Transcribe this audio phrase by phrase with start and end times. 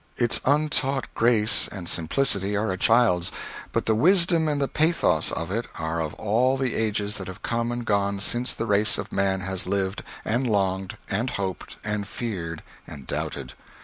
[0.17, 3.31] Its untaught grace and simplicity are a child's,
[3.71, 7.43] but the wisdom and the pathos of it are of all the ages that have
[7.43, 12.07] come and gone since the race of man has lived, and longed, and hoped, and
[12.07, 13.53] feared, and doubted.